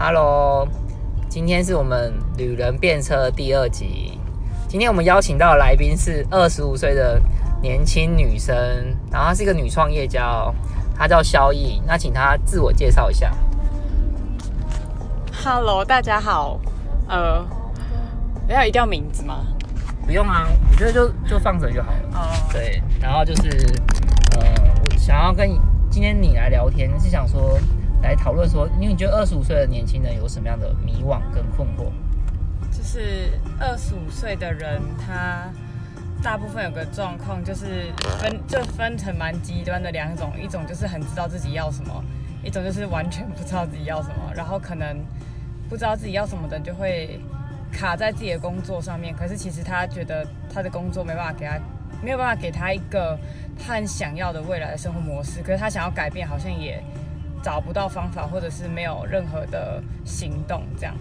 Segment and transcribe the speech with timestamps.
[0.00, 0.64] Hello，
[1.28, 4.16] 今天是我们旅人变车第二集。
[4.68, 7.20] 今天我们邀请到的来宾是二十五岁的
[7.60, 8.54] 年轻女生，
[9.10, 10.54] 然后她是一个女创业家哦，
[10.96, 11.82] 她叫萧逸。
[11.84, 13.34] 那请她自我介绍一下。
[15.42, 16.60] Hello，大家好。
[17.08, 17.44] 呃，
[18.46, 19.44] 要一定要名字吗？
[20.06, 21.98] 不用啊，我觉得就就放着就好了。
[22.14, 23.48] 哦，对，然后就是
[24.36, 24.40] 呃，
[24.84, 25.58] 我想要跟你
[25.90, 27.58] 今天你来聊天，是想说
[28.02, 31.90] 来讨论说，因为你觉得二十五岁的年轻人有什么样的迷惘跟困惑？
[32.70, 35.50] 就是二十五岁的人，他
[36.22, 42.04] 大部分有个状况，就是分就分成蛮极端的两种，一种就是很知道自己要什么，
[42.44, 44.96] 一种就是完全不知道自己要什么，然后可能
[45.68, 47.20] 不知道自己要什么的就会
[47.72, 51.58] 卡在自己的工作上面，可是其实他觉得他的工作没办法给他。
[52.00, 53.18] 没有办法给他一个
[53.58, 56.80] 他很想要的未来的生活模式，可是他想要改变，好像也
[57.42, 60.94] 找不到方法，或者是没有任何的行动，这样，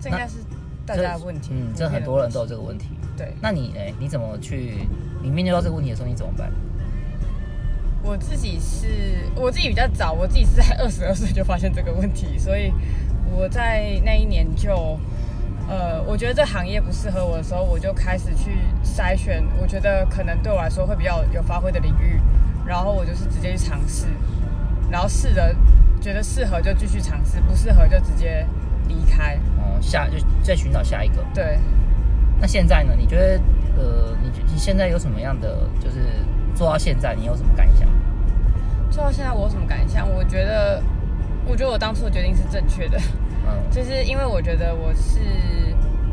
[0.00, 0.38] 这应该是
[0.86, 1.50] 大家的问题。
[1.52, 2.88] 嗯，这很多人都有这个问题。
[3.16, 3.34] 对。
[3.40, 3.80] 那你呢？
[3.98, 4.86] 你怎么去？
[5.22, 6.50] 你面对到这个问题的时候，你怎么办？
[8.02, 12.72] 我自己是我自己比较早，我自己是在 二十二岁就发现这个问题，所以
[13.30, 14.98] 我在那一年就，
[15.68, 22.18] 呃，我觉得这行业不适合我的时候，我就开始去筛选，我觉得可能对我来说会比较有发挥的领域，
[22.66, 24.06] 然后我就是直接去尝试，
[24.90, 25.54] 然后试着
[26.00, 28.46] 觉得适合就继续尝试，不适合就直接
[28.88, 29.36] 离开。
[29.58, 31.24] 哦、下就再寻找下一个。
[31.34, 31.58] 对，
[32.40, 32.94] 那现在呢？
[32.96, 33.40] 你觉得
[33.76, 35.98] 呃，你你现在有什么样的就是
[36.54, 37.88] 做到现在，你有什么感想？
[38.90, 40.08] 做到现在我有什么感想？
[40.10, 40.82] 我觉得，
[41.46, 42.98] 我觉得我当初的决定是正确的。
[43.46, 45.20] 嗯， 就是因为我觉得我是，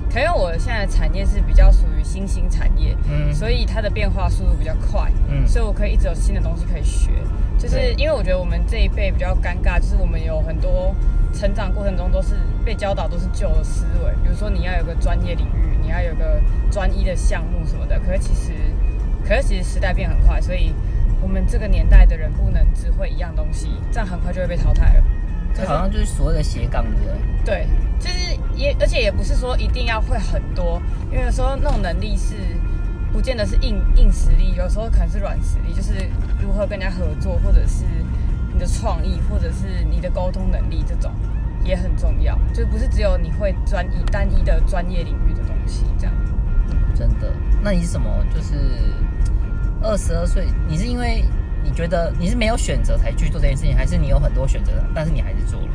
[0.09, 5.26] 可能因为我现在的产业是比较属于新兴产业，嗯所以它的变化速度比较快，嗯
[5.57, 7.09] 所以我可以一直有新的东西可以学。
[7.57, 10.95] 就是因为我觉得我们这一辈比较尴尬，就是我们有很多
[11.33, 17.99] 成长过程中都是被教导都是旧的思维，比如说你要有个专业领域，你要有个专一的项目什么的。
[18.01, 18.53] 可是其实，
[19.27, 20.75] 可是其实时代变很快，所以
[21.23, 25.03] 我们这个年代的人不能只会一样东西，这样很快就会被淘汰了。
[25.55, 27.13] 这好像就是所谓的斜杠，对不对？
[27.43, 27.67] 对，
[27.99, 30.79] 就是也，而且也不是说一定要会很多，
[31.11, 32.35] 因为有时候那种能力是
[33.17, 36.07] 不见得是硬硬实力，有时候可能是软实力，就是
[36.39, 37.83] 如何跟人家合作，或者是
[38.53, 41.11] 你的创意，或者是你的沟通能力，这种
[41.63, 42.37] 也很重要。
[42.53, 46.13] 就不是只有你会专一单一的专业领域的东西这样。
[46.93, 47.33] 真的。
[47.63, 48.07] 那你是什么？
[48.31, 48.53] 就是
[49.81, 51.25] 二十二岁，你是因为
[51.63, 55.67] 你觉得你是没有选择才去做这件事情，还是你有很多选择，但是你还是做了？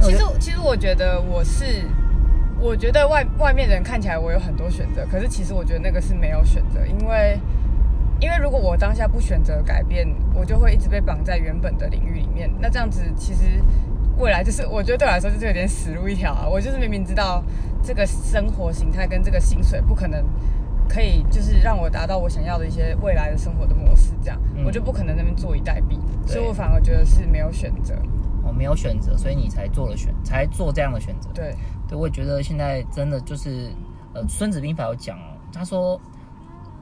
[0.00, 1.86] 其实，其实我觉得我是，
[2.60, 7.38] 我觉得外外面人看起来我有很多选择，可是其实我觉得那个是没有选择，因为
[8.20, 12.50] 因为如果我当下不选择改变，我就会一直被绑在原本的领域里面。
[12.60, 13.62] 那这样子其实
[14.18, 16.46] 未来就是，我觉得对我来说就是有点死路一条啊。
[16.48, 17.42] 我就是明明知道
[17.82, 20.24] 这个生活形态跟这个薪水不可能。
[20.88, 27.92] 可以就是让我达到我想要的一些未来的生活的模式，这样、嗯我就不可能那边坐以待毙，所以我反而觉得是没有选择。
[28.44, 31.28] 我没有选择，所以你才做了选，才做这样的选择。
[31.34, 31.56] 对，
[31.88, 33.70] 对，我也觉得现在真的就是，
[34.12, 36.00] 呃，《孙子兵法》有讲哦，他说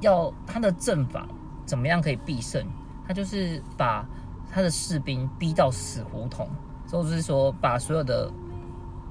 [0.00, 1.26] 要他的阵法
[1.66, 2.65] 怎么样可以必胜，
[3.06, 4.06] 他就是把
[4.50, 6.48] 他的士兵逼到死胡同，
[6.87, 8.31] 就是说把所有的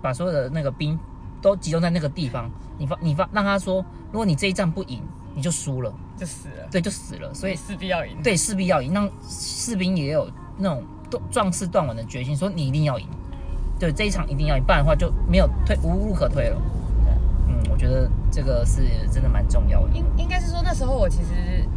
[0.02, 0.98] 把所有的那个兵
[1.42, 5.02] 都集中在那个地方，你发你发让他说，如果你这一战不赢，
[5.36, 6.68] 你就输了，就死了。
[6.72, 8.22] 对，就死了，所以所以势必要赢。
[8.24, 13.08] 对势必要赢，让士兵也有那种断壮士断腕的决心，说你一定要赢，
[13.84, 16.62] 对这一场一定要赢，不然的话就没有退无路可退了。
[17.48, 19.90] 嗯，我觉得这个是真的蛮重要的。
[19.94, 21.68] 应应该是说那时候我其实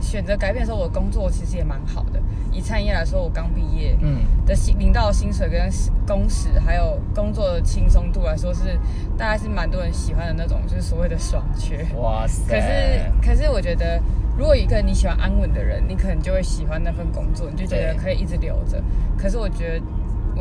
[0.00, 2.20] 选择改变的时候，我的工作其实也蛮好的。
[2.50, 5.70] 以餐饮业来说，我刚毕业嗯，的薪领到薪水跟
[6.06, 8.78] 工时，还有工作的轻松度来说是，
[9.16, 11.86] 大概是蛮多人喜欢的那种，就是所谓的爽缺。
[11.96, 12.52] 哇塞！
[12.52, 13.98] 可是，可是我觉得，
[14.36, 18.82] 如果一个你喜欢安稳的人，你可能就会喜欢那份工作，你就觉得可以一直留着。
[19.16, 19.86] 可是我觉得，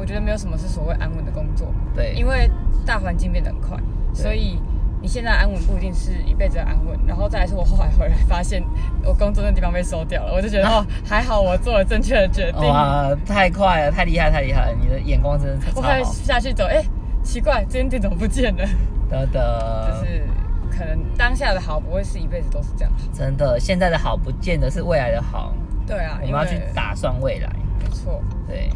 [0.01, 1.71] 我觉得没有什么是所谓安稳的工作。
[1.93, 2.49] 对，因为
[2.83, 3.77] 大环境变得很快，
[4.15, 4.59] 所以
[4.99, 6.99] 你现在安稳不一定是一辈子的安稳。
[7.05, 8.63] 然后再来是我后来回来发现，
[9.05, 12.67] 我工作的地方被收掉了，我就觉得、 哦，还好我做了正确的决定。
[12.67, 14.77] 哇，太快了，太厉害，太厉害了！
[14.81, 16.11] 你的眼光真的超我后来好。
[16.11, 16.83] 下去走，哎，
[17.21, 18.67] 奇怪，这间店怎么不见了？
[19.07, 20.23] 得得，就是
[20.71, 23.03] 可能当下的好不会是一辈子都是这样好。
[23.13, 25.53] 真的，现在的好不见得是未来的好，
[25.85, 27.47] 对啊，我们要去打算未来。
[27.79, 28.19] 没错。
[28.47, 28.67] 对。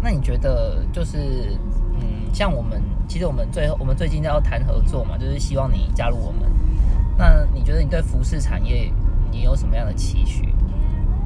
[0.00, 1.56] 那你觉得就是，
[1.94, 6.42] 嗯，像我们，其实我们最后我们最近要谈合作嘛，就是希望你加入我们。
[7.16, 8.92] 那你觉得你对服饰产业
[9.30, 10.54] 你有什么样的期许？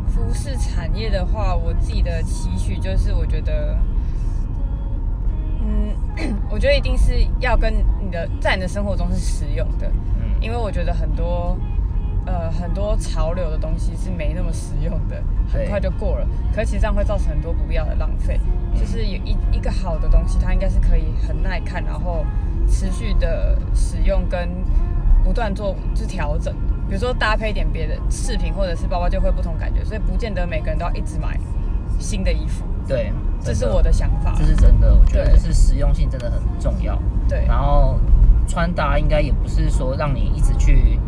[0.08, 3.78] 服饰产业的话，我自己的期许就是，我觉得
[5.60, 5.94] 嗯，
[6.50, 9.86] 我觉得一定是要跟你的在你的生活中是实用的，
[10.18, 11.56] 嗯，因为我觉得很多
[12.26, 15.22] 呃很多潮流的东西是没那么实用的，
[15.52, 18.40] 很快就过了，可是其实这样会造成很多不必要的浪费。
[18.74, 22.24] 就是有一一个好的东西，它应该是可以很耐看，然后
[22.68, 24.48] 持续的使用跟
[25.22, 26.54] 不断做就调整。
[26.88, 31.38] 比如说搭配一点别的饰品或者是包包，就会不同感觉，所以不见得每个人都要一直买
[31.98, 32.64] 新的衣服。
[32.86, 34.44] 对，这是我的想法这。
[34.44, 37.00] 是真的，我觉得就是实用性真的很重要。
[37.28, 37.98] 对然后
[38.46, 40.98] 穿搭应该也不是说让你一直去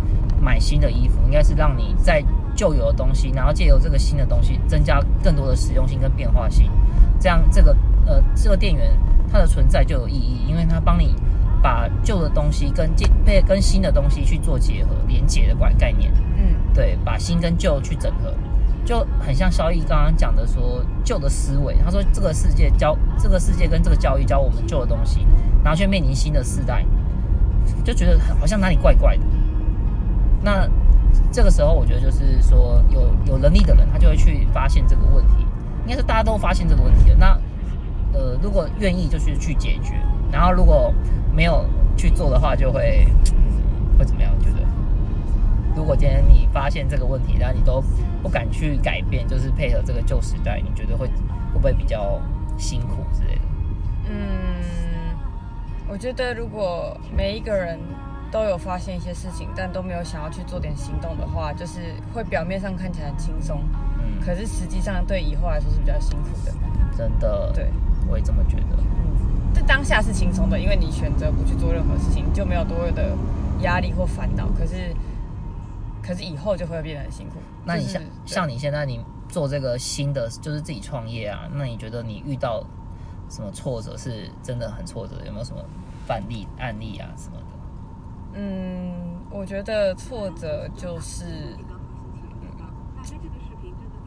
[0.45, 2.23] 买新的衣服，应该是让你在
[2.55, 6.71] 旧有的东西，然后借由这个新的东西增加更多的实用性跟变化性，
[7.19, 7.75] 这样这个
[8.07, 8.93] 呃这个店员
[9.33, 11.17] 它的存在就有意义，因为它帮你
[11.63, 16.13] 把旧的东西跟借被跟新的东西去做结合连接的概概念。
[16.37, 18.35] 嗯，对，把新跟旧去整合，
[18.85, 21.77] 就很像萧毅刚刚讲的说旧的思维。
[21.83, 25.27] 他说这个世界教这个世界跟这个教育教我们旧的东西，
[25.65, 26.85] 然后却面临新的世代，
[27.83, 29.23] 就觉得好像哪里怪怪的。
[30.45, 30.69] 那
[31.33, 35.47] 这个时候，我觉得就是说有有能力的人，他就会去发现这个问题。
[35.87, 37.17] 应该是大家都发现这个问题了。
[37.17, 37.39] 那
[38.19, 39.95] 呃，如果愿意就是去解决，
[40.31, 40.93] 然后如果
[41.33, 41.65] 没有
[41.97, 43.07] 去做的话，就会、
[43.99, 44.31] 会怎么样？
[44.41, 44.59] 觉得。
[45.77, 47.83] 如果今天你发现这个问题，然后你都
[48.23, 51.13] 不敢去改变，就是配合这个旧时代，你觉得会会
[51.55, 52.21] 不会比较
[52.57, 53.41] 辛苦之类的？
[54.09, 54.15] 嗯，
[55.89, 57.79] 我觉得如果每一个人
[58.35, 63.63] 都有发现一些事情，但都没有想要去做点行动的话，就是会表面上看起来很轻松，
[64.01, 66.53] 嗯，可是实际上对以后来说是比较辛苦的。
[66.99, 67.71] 真的，对，
[68.09, 68.77] 我也这么觉得。
[68.77, 73.17] 嗯，这当下是轻松的，因为你选择不去做任何事情，就没有多余的
[73.61, 74.49] 压力或烦恼。
[74.59, 74.93] 可是，
[76.03, 77.37] 可是以后就会变得很辛苦。
[77.65, 82.65] 那你就是像像你现在你做这个新的，就是自己创业啊，那你觉得你遇到
[83.31, 85.15] 什么挫折是真的很挫折？
[85.25, 85.63] 有没有什么
[86.05, 87.45] 范例案例啊什么的？
[88.35, 88.93] 嗯，
[89.31, 91.25] 我觉得挫折就是，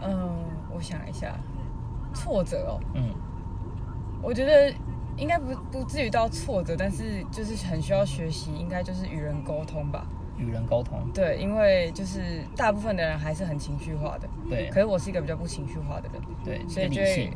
[0.01, 1.33] 嗯，我想一下，
[2.13, 3.13] 挫折哦，嗯。
[4.21, 4.73] 我觉得
[5.15, 10.05] 应该不不至于到挫折，但是就是很需要学习，应该就是与人沟通吧。
[10.37, 14.69] 与人沟通，对，因为就是大部分的人还是很情绪化的，对。
[14.69, 17.31] 可是我是一个比较不情绪化的人，对，所以就会，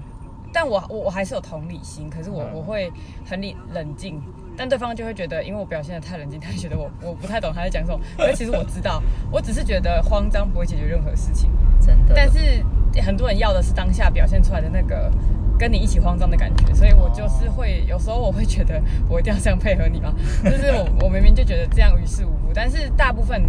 [0.54, 2.54] 但我我我还是有同理心，可是我、嗯。
[2.54, 2.92] 我会
[3.26, 4.22] 很理冷静，
[4.62, 8.00] 但对方就会觉得，因为我表现的太冷静，他就觉得我我不太懂他在讲什么。
[8.16, 11.50] 可是其实我知道，我只是觉得慌张不会解决任何事情，
[11.80, 12.14] 真的。
[12.16, 12.64] 但是
[13.02, 15.12] 很多人要的是当下表现出来的那个
[15.58, 18.80] 跟你一起慌张的感觉，所以我就是会有时候我会觉得
[19.10, 20.14] 我一定要这样配合你嘛，
[20.44, 23.44] 就是我我明明就觉得这样于事无补，但是大部分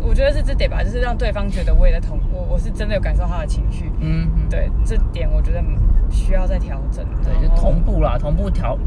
[0.00, 5.60] 我觉得是这点吧，就是让对方觉得我也在同我我是真的有感受他的情绪，嗯，嗯对这点我觉得
[6.08, 8.78] 需要再调整，对，就同步啦，同步调，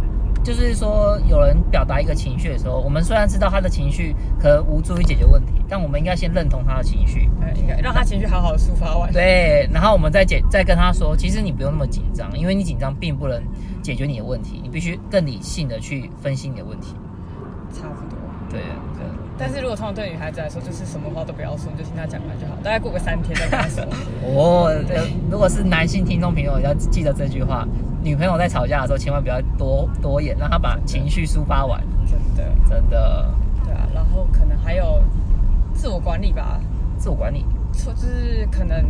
[0.45, 9.11] 就是说有人表达一个情绪的时候，我们虽然知道他的情绪可能无助于解决问题，但我们应该先认同他的情绪，对应该让他情绪好好的抒发完。
[9.11, 13.41] 对，然后我们再解再跟他说，其实你不用那么紧张，因为你紧张并不能
[13.81, 16.95] 解决你的问题，你必须更理性的去分析你的问题。
[17.73, 18.19] 差不多。
[18.47, 19.03] 对，对，
[19.39, 23.83] 但是如果通常对女孩子来说，就是什么话都不要说，你就听她讲完就好，大概过个三天再跟她说。
[24.29, 27.67] 哦，对，如果是男性听众朋友要记得这句话，
[28.05, 33.33] 女朋友在吵架的时候千万不要多多演，让她把情绪抒发完，真的，真的，
[33.63, 35.01] 对啊，然后可能还有
[35.73, 36.61] 自我管理吧，
[36.99, 37.43] 自我管理，
[37.73, 38.85] 错就是可能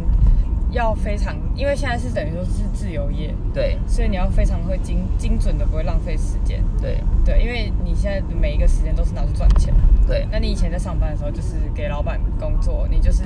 [0.71, 3.77] 要非常，因为现在是等于说是自由业，对。
[3.87, 6.61] 所以你要非常会精精准的，不会浪费时间。
[6.81, 6.99] 对。
[7.23, 9.73] 对，因为你现在的每一个时间都是拿去赚钱。
[10.05, 10.27] 对。
[10.29, 13.23] 那你以前在上班的时候，就是给老板工作，你就是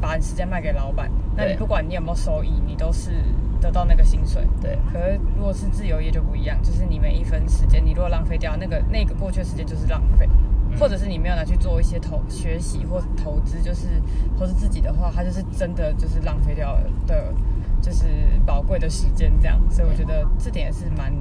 [0.00, 3.10] 把你时间卖给老板，那你不管你有没有收益，你都是
[3.60, 4.42] 得到那个薪水。
[4.60, 10.28] 对可是如果是自由业就不一样，就是你每一分时间，你如果浪费掉那个那个过去的时间就是浪费，
[10.70, 14.00] 嗯或者是你没有拿去做一些投学习或投资，就是
[14.38, 17.34] 或是自己的话，它就是真的就是浪费掉的，
[17.80, 18.06] 就是
[18.44, 19.58] 宝贵的时间这样。
[19.70, 21.12] 所以我觉得这点也是蛮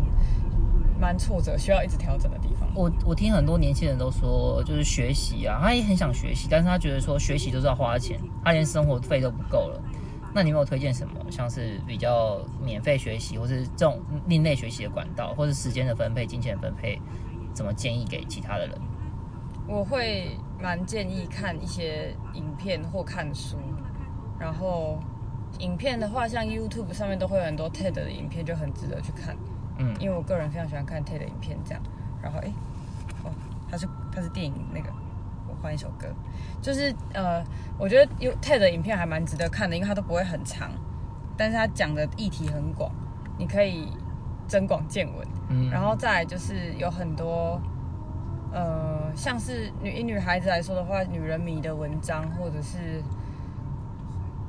[0.99, 2.67] 蛮挫折，需要一直调整的地方。
[2.75, 9.81] 我我听很多年轻人都说，就是学习啊，他也很想学习，但是他觉得说学习就是要花钱，他连生活费都不够了。
[10.37, 17.01] 那你有没有推荐什么，像是比较免费学习，或是这种另类学习的管道，或是时间的分配、金钱的分配，
[17.55, 18.77] 怎么建议给其他的人？
[19.67, 23.57] 我会蛮建议看一些影片或看书，
[24.37, 24.99] 然后
[25.57, 29.35] 影片的话，像 YouTube 上面都会有很多 TED 的影片，就很值得去看。
[29.79, 31.81] 嗯，因为我个人非常喜欢看 TED 影片，这样。
[32.21, 32.53] 然后诶，
[33.23, 33.31] 哦，
[33.67, 35.06] 它是它是电影那个，我
[35.61, 36.07] 换一首歌，
[36.61, 37.43] 就是呃，
[37.77, 40.69] 我觉得有 TED 的影片还蛮值得看的，因为它都不会很长，
[41.37, 42.91] 但是它讲的议题很广，
[43.37, 43.91] 你可以
[44.47, 45.27] 增广见闻。
[45.49, 47.61] 嗯，然后再来就是有很多，
[48.51, 53.01] 呃，像是女以女孩子来说的话，女人迷的文章，或者是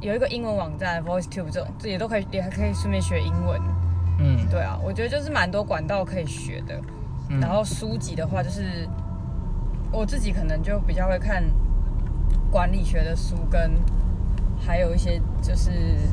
[0.01, 3.61] 有一个英文网站 VoiceTube 这种，这也都可以，也还可以顺便学英文。
[4.19, 6.75] 嗯，对啊，我觉得就是蛮多管道可以学的。
[7.31, 8.89] 嗯然后书籍的话，就是
[9.91, 11.43] 我自己可能就比较会看
[12.51, 13.73] 管理学的书，跟
[14.59, 15.71] 还有一些就是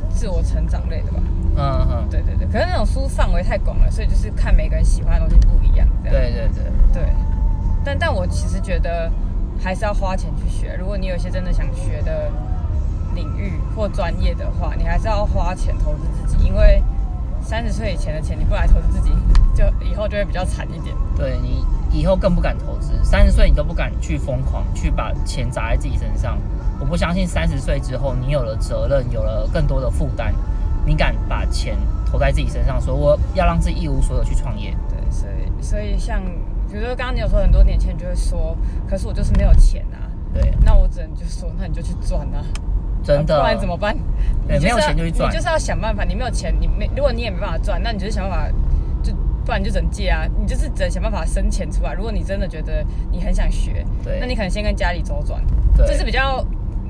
[0.09, 1.19] 自我成长类的吧。
[1.57, 5.87] 嗯嗯，对对对，可是那种书范围太广了，所以就是看每个人喜欢的东西不一样。
[6.03, 6.63] 对对对，
[6.93, 7.03] 对，
[7.83, 9.11] 但但我其实觉得
[9.59, 10.75] 还是要花钱去学。
[10.79, 12.29] 如果你有一些真的想学的
[13.13, 16.83] 领域或专业的话，你还是要花钱投资自己，因为
[17.41, 19.11] 三十岁以前的钱你不来投资自己，
[19.55, 20.95] 就以后就会比较惨一点。
[21.15, 21.65] 对你
[21.95, 26.37] 以后更不敢投资，三十岁你都不敢去疯狂去把钱砸在自己身上。
[26.79, 30.33] 我不相信三十岁之后你有了责任，有了更多的负担，
[30.85, 34.75] 你敢把钱投在自己身上，说我要让自己一无所有去创业。
[34.89, 36.21] 对，所以所以像
[36.69, 38.57] 比如说刚刚你有说很多年轻人就会说，
[38.89, 40.11] 可是我就是没有钱啊。
[40.33, 42.43] 对，那我只能就说，那你就去赚啊，
[43.01, 43.95] 真的，不然怎么办？
[44.45, 46.03] 对没有钱就去赚你就是要想办法。
[46.03, 48.55] 你没有钱，你没如果你也没办法赚，那你就是想办法，就
[49.45, 50.25] 不然你就只能借啊。
[50.39, 51.93] 你就是只能想办法生钱出来。
[51.93, 55.41] 如果你真的觉得你很想学，对那你可能先跟家里周转，
[55.77, 56.45] 对这是比较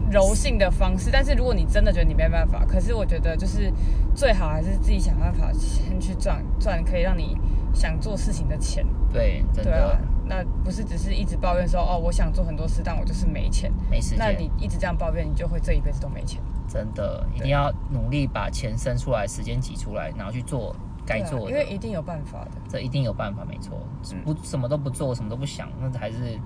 [0.09, 1.09] 柔性的方式。
[1.11, 3.71] 但是如果你真的觉得你没办法，可是我觉得就是
[4.15, 7.37] 最好还是自己想办法先去赚赚可以让你
[7.73, 8.85] 想做事情的钱。
[9.11, 13.71] 对，真对啊，那不是只是一直抱怨说哦，我想做很多事，但我就是没钱。
[13.89, 14.49] 没时间那你。
[14.57, 16.41] 一直这样抱怨，你就会这一辈子都没钱。
[16.67, 21.51] 真的一定要努力把钱生出来，时间挤出来，然后去做该做的。
[21.51, 22.51] 因为一定有办法的。
[22.69, 23.77] 这一定有办法，没错。
[24.11, 26.39] 嗯不什么都不做，什么都不想，那还是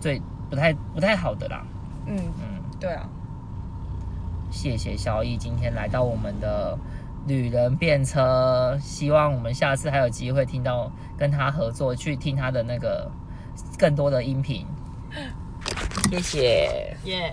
[0.00, 1.64] 最不太不太好的啦。
[2.06, 3.08] 嗯，嗯，对啊，
[4.50, 6.78] 谢谢小易今天来到我们的
[7.26, 13.10] 旅人便车，希望我们下次还有机会听到跟他合作，去听他的那个
[13.78, 14.66] 更多的音频。
[16.10, 16.96] 谢谢。
[17.04, 17.32] 耶、